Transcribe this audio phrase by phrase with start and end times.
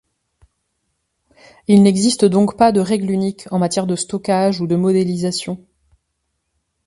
[1.67, 5.63] Il n’existe donc pas de règle unique en matière de stockage ou de modélisation.